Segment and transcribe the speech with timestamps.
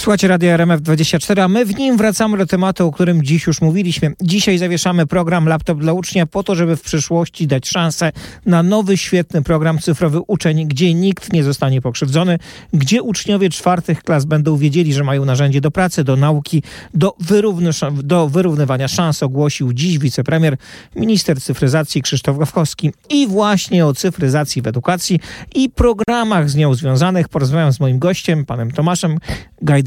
[0.00, 4.12] Słuchajcie Radia RMF24, a my w nim wracamy do tematu, o którym dziś już mówiliśmy.
[4.22, 8.12] Dzisiaj zawieszamy program Laptop dla ucznia po to, żeby w przyszłości dać szansę
[8.46, 12.38] na nowy, świetny program cyfrowy uczeń, gdzie nikt nie zostanie pokrzywdzony,
[12.72, 16.62] gdzie uczniowie czwartych klas będą wiedzieli, że mają narzędzie do pracy, do nauki,
[16.94, 17.70] do, wyrówny,
[18.02, 20.56] do wyrównywania szans, ogłosił dziś wicepremier,
[20.96, 22.92] minister cyfryzacji Krzysztof Gawkowski.
[23.10, 25.20] I właśnie o cyfryzacji w edukacji
[25.54, 29.18] i programach z nią związanych porozmawiam z moim gościem, panem Tomaszem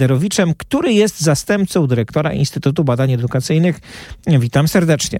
[0.04, 3.80] Gajderowiczem, który jest zastępcą dyrektora Instytutu Badań Edukacyjnych.
[4.28, 5.20] Witam serdecznie.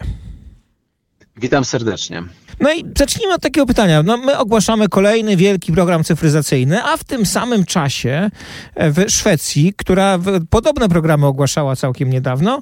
[1.38, 2.24] Witam serdecznie.
[2.60, 4.04] No i zacznijmy od takiego pytania.
[4.04, 8.30] No, my ogłaszamy kolejny wielki program cyfryzacyjny, a w tym samym czasie
[8.76, 10.20] w Szwecji, która
[10.50, 12.62] podobne programy ogłaszała całkiem niedawno,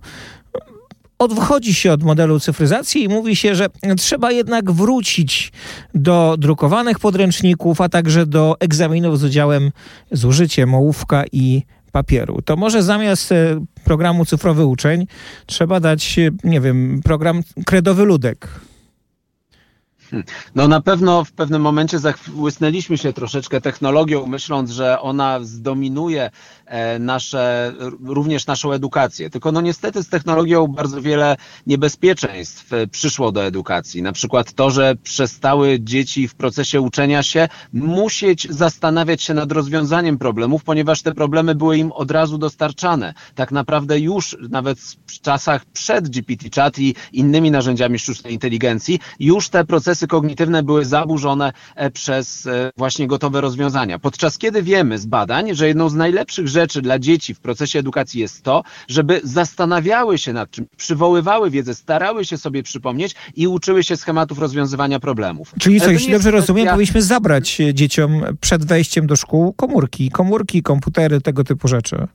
[1.20, 3.67] odchodzi się od modelu cyfryzacji i mówi się, że
[3.98, 5.51] trzeba jednak wrócić
[5.93, 9.71] do drukowanych podręczników, a także do egzaminów z udziałem,
[10.12, 12.41] z użyciem ołówka i papieru.
[12.41, 15.07] To może zamiast e, programu cyfrowy uczeń
[15.45, 18.48] trzeba dać, e, nie wiem, program kredowy ludek.
[20.12, 20.23] Hmm.
[20.55, 26.31] No na pewno w pewnym momencie zachłysnęliśmy się troszeczkę technologią, myśląc, że ona zdominuje
[26.65, 27.73] e, nasze,
[28.04, 29.29] również naszą edukację.
[29.29, 34.01] Tylko no niestety z technologią bardzo wiele niebezpieczeństw e, przyszło do edukacji.
[34.01, 40.17] Na przykład to, że przestały dzieci w procesie uczenia się musieć zastanawiać się nad rozwiązaniem
[40.17, 43.13] problemów, ponieważ te problemy były im od razu dostarczane.
[43.35, 49.65] Tak naprawdę już nawet w czasach przed GPT-chat i innymi narzędziami sztucznej inteligencji, już te
[49.65, 53.99] procesy procesy kognitywne były zaburzone e, przez e, właśnie gotowe rozwiązania.
[53.99, 58.22] Podczas kiedy wiemy z badań, że jedną z najlepszych rzeczy dla dzieci w procesie edukacji
[58.22, 63.84] jest to, żeby zastanawiały się nad czym, przywoływały wiedzę, starały się sobie przypomnieć i uczyły
[63.84, 65.53] się schematów rozwiązywania problemów.
[65.59, 71.22] Czyli co, jeśli dobrze rozumiem, powinniśmy zabrać dzieciom przed wejściem do szkół komórki, komórki, komputery,
[71.22, 72.07] tego typu rzeczy.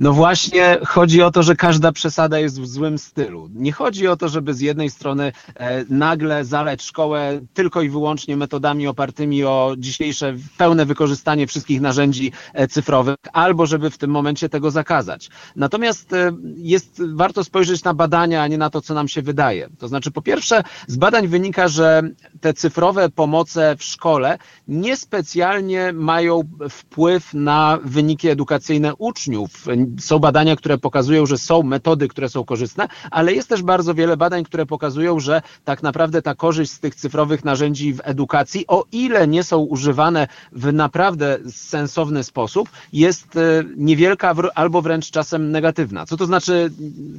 [0.00, 3.48] No właśnie chodzi o to, że każda przesada jest w złym stylu.
[3.54, 8.36] Nie chodzi o to, żeby z jednej strony e, nagle zaleć szkołę tylko i wyłącznie
[8.36, 14.48] metodami opartymi o dzisiejsze pełne wykorzystanie wszystkich narzędzi e, cyfrowych, albo żeby w tym momencie
[14.48, 15.30] tego zakazać.
[15.56, 19.68] Natomiast e, jest, warto spojrzeć na badania, a nie na to, co nam się wydaje.
[19.78, 22.02] To znaczy, po pierwsze, z badań wynika, że
[22.40, 29.66] te cyfrowe pomoce w szkole niespecjalnie mają wpływ na wyniki edukacyjne uczniów
[30.00, 34.16] są badania, które pokazują, że są metody, które są korzystne, ale jest też bardzo wiele
[34.16, 38.84] badań, które pokazują, że tak naprawdę ta korzyść z tych cyfrowych narzędzi w edukacji, o
[38.92, 46.06] ile nie są używane w naprawdę sensowny sposób, jest e, niewielka albo wręcz czasem negatywna.
[46.06, 46.70] Co to znaczy,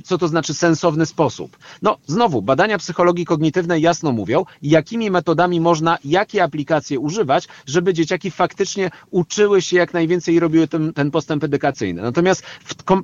[0.03, 1.57] co to znaczy sensowny sposób?
[1.81, 8.31] No, znowu, badania psychologii kognitywnej jasno mówią, jakimi metodami można, jakie aplikacje używać, żeby dzieciaki
[8.31, 12.01] faktycznie uczyły się jak najwięcej i robiły ten, ten postęp edukacyjny.
[12.01, 12.43] Natomiast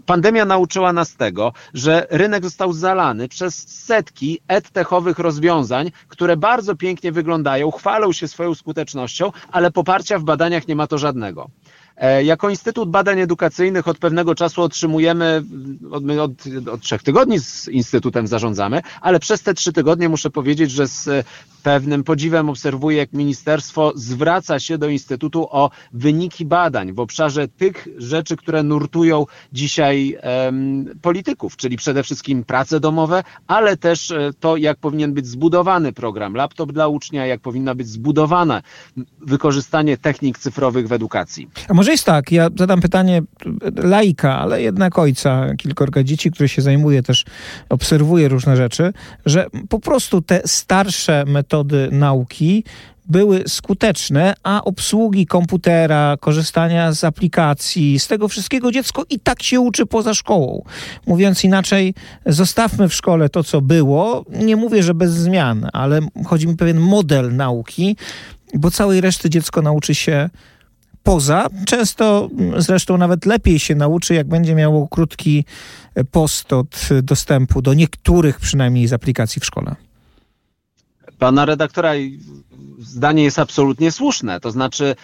[0.05, 7.11] Pandemia nauczyła nas tego, że rynek został zalany przez setki edtechowych rozwiązań, które bardzo pięknie
[7.11, 11.49] wyglądają, chwalą się swoją skutecznością, ale poparcia w badaniach nie ma to żadnego.
[11.97, 15.43] E, jako Instytut Badań Edukacyjnych od pewnego czasu otrzymujemy,
[15.91, 16.31] od, od,
[16.67, 21.25] od, trzech tygodni z Instytutem zarządzamy, ale przez te trzy tygodnie muszę powiedzieć, że z
[21.63, 27.87] pewnym podziwem obserwuję, jak ministerstwo zwraca się do Instytutu o wyniki badań w obszarze tych
[27.97, 34.57] rzeczy, które nurtują dzisiaj um, polityków, czyli przede wszystkim prace domowe, ale też e, to,
[34.57, 38.61] jak powinien być zbudowany program laptop dla ucznia, jak powinna być zbudowane
[39.21, 41.49] wykorzystanie technik cyfrowych w edukacji.
[41.81, 43.21] Może jest tak, ja zadam pytanie
[43.75, 47.25] laika, ale jednak ojca, kilkorga dzieci, który się zajmuje też,
[47.69, 48.93] obserwuje różne rzeczy,
[49.25, 52.63] że po prostu te starsze metody nauki
[53.05, 59.59] były skuteczne, a obsługi komputera, korzystania z aplikacji, z tego wszystkiego dziecko i tak się
[59.59, 60.63] uczy poza szkołą.
[61.07, 61.93] Mówiąc inaczej,
[62.25, 64.25] zostawmy w szkole to, co było.
[64.29, 67.95] Nie mówię, że bez zmian, ale chodzi mi o pewien model nauki,
[68.53, 70.29] bo całej reszty dziecko nauczy się
[71.03, 71.47] poza.
[71.65, 75.45] Często zresztą nawet lepiej się nauczy, jak będzie miało krótki
[76.11, 79.75] post od dostępu do niektórych przynajmniej z aplikacji w szkole.
[81.19, 81.93] Pana redaktora
[82.79, 84.39] zdanie jest absolutnie słuszne.
[84.39, 84.95] To znaczy,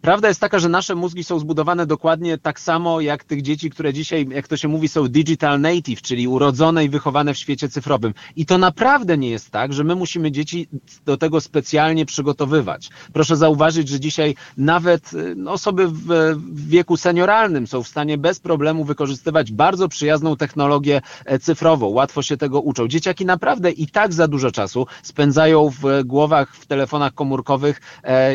[0.00, 3.92] prawda jest taka, że nasze mózgi są zbudowane dokładnie tak samo jak tych dzieci, które
[3.92, 8.14] dzisiaj, jak to się mówi, są digital native, czyli urodzone i wychowane w świecie cyfrowym.
[8.36, 10.68] I to naprawdę nie jest tak, że my musimy dzieci
[11.04, 12.90] do tego specjalnie przygotowywać.
[13.12, 18.84] Proszę zauważyć, że dzisiaj nawet no, osoby w wieku senioralnym są w stanie bez problemu
[18.84, 21.86] wykorzystywać bardzo przyjazną technologię e, cyfrową.
[21.86, 22.88] Łatwo się tego uczą.
[22.88, 27.80] Dzieciaki naprawdę i tak za dużo czasu spędzają w głowach w telefonie telefonach komórkowych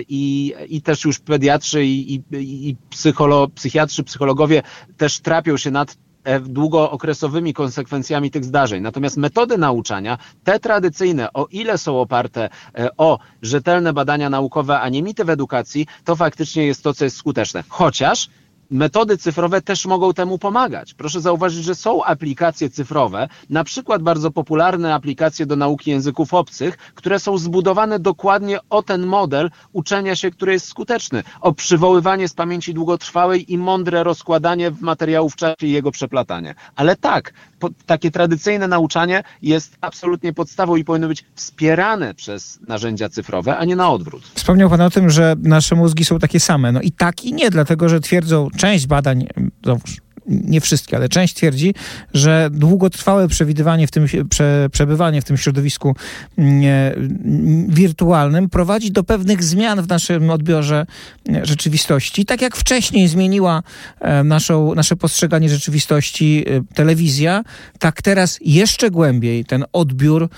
[0.10, 2.24] i, i też już pediatrzy i, i,
[2.70, 4.62] i psycholo, psychiatrzy, psychologowie
[4.98, 8.84] też trapią się nad E, długookresowymi konsekwencjami tych zdarzeń.
[8.84, 14.90] Natomiast metody nauczania, te tradycyjne, o ile są oparte e, o rzetelne badania naukowe, a
[14.90, 17.64] nie mity w edukacji, to faktycznie jest to, co jest skuteczne.
[17.70, 18.30] Chociaż
[18.72, 20.94] metody cyfrowe też mogą temu pomagać.
[20.94, 26.78] Proszę zauważyć, że są aplikacje cyfrowe, na przykład bardzo popularne aplikacje do nauki języków obcych,
[26.78, 32.34] które są zbudowane dokładnie o ten model uczenia się, który jest skuteczny, o przywoływanie z
[32.34, 36.56] pamięci długotrwałej i mądre rozkładanie materiału w czasie i jego przeplatanie.
[36.76, 43.10] Ale tak, po, takie tradycyjne nauczanie jest absolutnie podstawą i powinno być wspierane przez narzędzia
[43.10, 44.24] cyfrowe, a nie na odwrót.
[44.36, 46.72] Wspomniał Pan o tym, że nasze mózgi są takie same.
[46.72, 49.28] No i tak i nie, dlatego że twierdzą część badań,
[49.64, 51.74] znowuż nie wszystkie, ale część twierdzi,
[52.14, 55.96] że długotrwałe przewidywanie w tym, prze, przebywanie w tym środowisku
[56.38, 60.86] nie, mm, wirtualnym prowadzi do pewnych zmian w naszym odbiorze
[61.30, 62.26] e, rzeczywistości.
[62.26, 63.64] Tak jak wcześniej zmieniła
[64.00, 67.44] e, naszą, nasze postrzeganie rzeczywistości e, telewizja,
[67.80, 70.30] tak teraz jeszcze głębiej ten odbiór,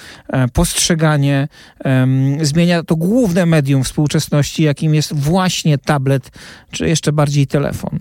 [0.53, 1.47] postrzeganie
[2.41, 6.31] zmienia to główne medium współczesności, jakim jest właśnie tablet,
[6.71, 7.99] czy jeszcze bardziej telefon.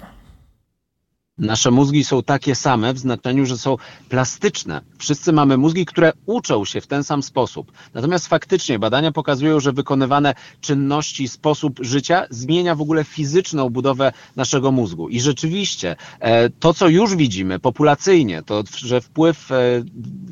[1.39, 3.77] Nasze mózgi są takie same w znaczeniu, że są
[4.09, 4.81] plastyczne.
[4.99, 7.73] Wszyscy mamy mózgi, które uczą się w ten sam sposób.
[7.95, 14.73] Natomiast faktycznie badania pokazują, że wykonywane czynności, sposób życia zmienia w ogóle fizyczną budowę naszego
[14.73, 15.09] mózgu.
[15.09, 19.57] I rzeczywiście e, to, co już widzimy populacyjnie, to, że wpływ e,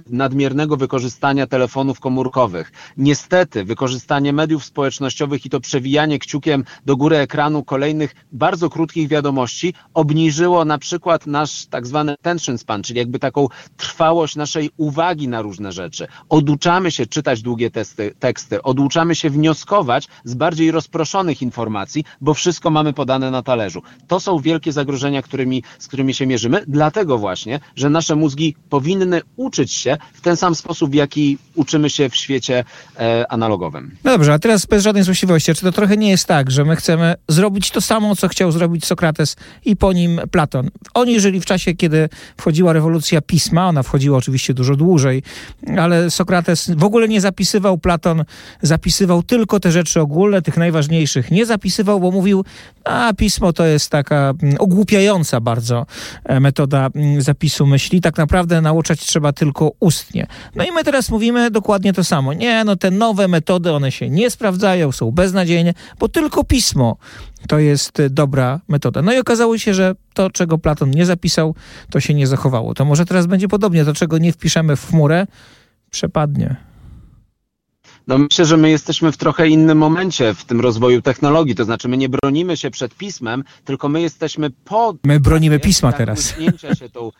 [0.06, 7.64] nadmiernego wykorzystania telefonów komórkowych, niestety wykorzystanie mediów społecznościowych i to przewijanie kciukiem do góry ekranu
[7.64, 13.19] kolejnych bardzo krótkich wiadomości obniżyło na przykład przykład nasz tak zwany attention span, czyli jakby
[13.19, 16.06] taką trwałość naszej uwagi na różne rzeczy.
[16.29, 22.71] Oduczamy się czytać długie testy, teksty, oduczamy się wnioskować z bardziej rozproszonych informacji, bo wszystko
[22.71, 23.83] mamy podane na talerzu.
[24.09, 29.21] To są wielkie zagrożenia, którymi, z którymi się mierzymy, dlatego właśnie, że nasze mózgi powinny
[29.37, 32.65] uczyć się w ten sam sposób, w jaki uczymy się w świecie
[32.99, 33.97] e, analogowym.
[34.05, 37.15] Dobrze, a teraz bez żadnej złośliwości, czy to trochę nie jest tak, że my chcemy
[37.29, 40.71] zrobić to samo, co chciał zrobić Sokrates i po nim Platon?
[40.94, 45.23] Oni żyli w czasie, kiedy wchodziła rewolucja pisma, ona wchodziła oczywiście dużo dłużej,
[45.79, 48.25] ale Sokrates w ogóle nie zapisywał, Platon
[48.62, 51.31] zapisywał tylko te rzeczy ogólne, tych najważniejszych.
[51.31, 52.44] Nie zapisywał, bo mówił,
[52.84, 55.87] a pismo to jest taka mm, ogłupiająca bardzo
[56.25, 58.00] e, metoda mm, zapisu myśli.
[58.00, 60.26] Tak naprawdę nauczać trzeba tylko ustnie.
[60.55, 62.32] No i my teraz mówimy dokładnie to samo.
[62.32, 66.96] Nie, no te nowe metody, one się nie sprawdzają, są beznadziejne, bo tylko pismo
[67.49, 69.03] to jest y, dobra metoda.
[69.03, 71.55] No i okazało się, że to, czego Platon nie zapisał,
[71.91, 72.75] to się nie zachowało.
[72.75, 73.85] To może teraz będzie podobnie.
[73.85, 75.27] To, czego nie wpiszemy w chmurę,
[75.91, 76.56] przepadnie.
[78.06, 81.55] No myślę, że my jesteśmy w trochę innym momencie w tym rozwoju technologii.
[81.55, 84.94] To znaczy, my nie bronimy się przed pismem, tylko my jesteśmy po.
[85.05, 86.35] My bronimy pisma teraz.
[86.79, 87.11] się tą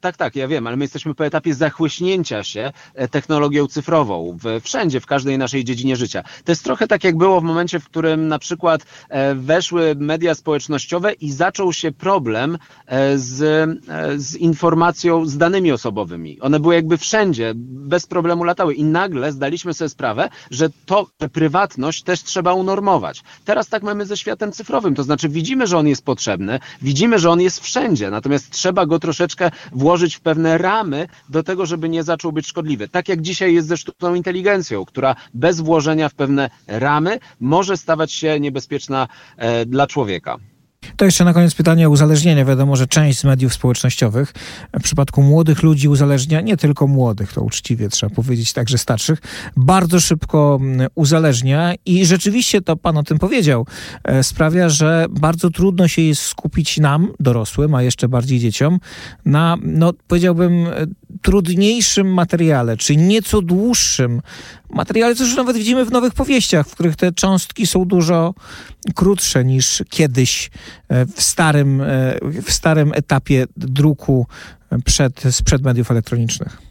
[0.00, 4.60] tak, tak, ja wiem, ale my jesteśmy po etapie zachłyśnięcia się e, technologią cyfrową w,
[4.64, 6.22] wszędzie, w każdej naszej dziedzinie życia.
[6.44, 10.34] To jest trochę tak, jak było w momencie, w którym na przykład e, weszły media
[10.34, 13.68] społecznościowe i zaczął się problem e, z,
[14.16, 16.40] z informacją, z danymi osobowymi.
[16.40, 22.02] One były jakby wszędzie, bez problemu latały i nagle zdaliśmy sobie sprawę, że to, prywatność
[22.02, 23.22] też trzeba unormować.
[23.44, 27.30] Teraz tak mamy ze światem cyfrowym, to znaczy widzimy, że on jest potrzebny, widzimy, że
[27.30, 32.02] on jest wszędzie, natomiast trzeba go troszeczkę włożyć w pewne ramy do tego, żeby nie
[32.02, 32.88] zaczął być szkodliwy.
[32.88, 38.12] Tak jak dzisiaj jest ze sztuczną inteligencją, która bez włożenia w pewne ramy może stawać
[38.12, 40.36] się niebezpieczna e, dla człowieka.
[40.96, 42.44] To jeszcze na koniec pytanie o uzależnienie.
[42.44, 44.32] Wiadomo, że część z mediów społecznościowych
[44.80, 49.18] w przypadku młodych ludzi uzależnia, nie tylko młodych, to uczciwie trzeba powiedzieć, także starszych,
[49.56, 53.66] bardzo szybko mm, uzależnia i rzeczywiście to pan o tym powiedział,
[54.04, 58.80] e, sprawia, że bardzo trudno się jest skupić nam, dorosłym, a jeszcze bardziej dzieciom,
[59.24, 60.86] na, no powiedziałbym, e,
[61.22, 64.20] trudniejszym materiale, czy nieco dłuższym
[64.70, 68.34] materiale, co już nawet widzimy w nowych powieściach, w których te cząstki są dużo
[68.94, 70.50] krótsze niż kiedyś
[70.88, 71.86] e, w starym, e,
[72.42, 74.26] w starym etapie druku
[74.84, 76.67] przed, sprzed mediów elektronicznych.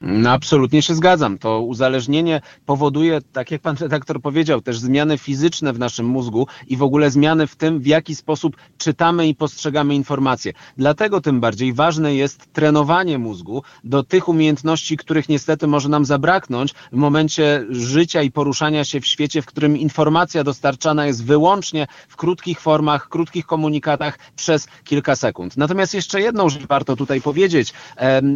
[0.00, 1.38] No, absolutnie się zgadzam.
[1.38, 6.76] To uzależnienie powoduje, tak jak pan redaktor powiedział, też zmiany fizyczne w naszym mózgu i
[6.76, 10.52] w ogóle zmiany w tym, w jaki sposób czytamy i postrzegamy informacje.
[10.76, 16.72] Dlatego tym bardziej ważne jest trenowanie mózgu do tych umiejętności, których niestety może nam zabraknąć
[16.92, 22.16] w momencie życia i poruszania się w świecie, w którym informacja dostarczana jest wyłącznie w
[22.16, 25.56] krótkich formach, krótkich komunikatach przez kilka sekund.
[25.56, 27.72] Natomiast jeszcze jedną rzecz warto tutaj powiedzieć,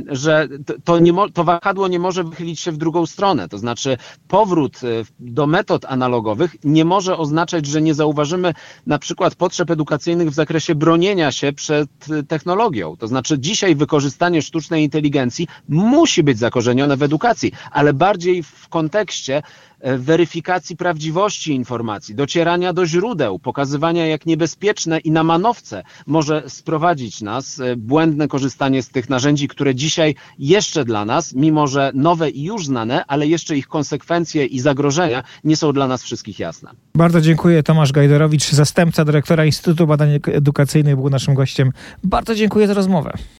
[0.08, 0.48] że
[0.84, 3.48] to, nie, to wahadło nie może wychylić się w drugą stronę.
[3.48, 3.96] To znaczy
[4.28, 4.86] powrót e,
[5.20, 8.54] do metod analogowych nie może oznaczać, że nie zauważymy
[8.86, 12.96] na przykład potrzeb edukacyjnych w zakresie bronienia się przed e, technologią.
[12.96, 19.42] To znaczy dzisiaj wykorzystanie sztucznej inteligencji musi być zakorzenione w edukacji, ale bardziej w kontekście
[19.84, 27.60] weryfikacji prawdziwości informacji, docierania do źródeł, pokazywania jak niebezpieczne i na manowce może sprowadzić nas
[27.60, 32.42] e, błędne korzystanie z tych narzędzi, które dzisiaj jeszcze dla nas, mimo że nowe i
[32.42, 36.70] już znane, ale jeszcze ich konsekwencje i zagrożenia nie są dla nas wszystkich jasne.
[36.94, 37.62] Bardzo dziękuję.
[37.62, 41.72] Tomasz Gajderowicz, zastępca dyrektora Instytutu Badań Edukacyjnych był naszym gościem.
[42.04, 43.12] Bardzo dziękuję za rozmowę.